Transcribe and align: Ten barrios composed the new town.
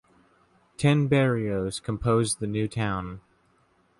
Ten 0.77 1.05
barrios 1.07 1.79
composed 1.79 2.39
the 2.39 2.47
new 2.47 2.67
town. 2.67 3.21